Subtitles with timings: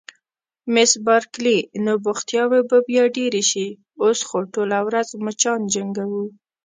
[0.73, 3.67] مس بارکلي: نو بوختیاوې به بیا ډېرې شي،
[4.03, 6.23] اوس خو ټوله ورځ مچان جنګوو.